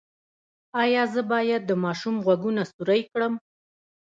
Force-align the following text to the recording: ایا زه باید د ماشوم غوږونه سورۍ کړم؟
ایا 0.81 1.03
زه 1.13 1.21
باید 1.31 1.61
د 1.65 1.71
ماشوم 1.83 2.15
غوږونه 2.25 2.61
سورۍ 2.71 3.01
کړم؟ 3.11 3.33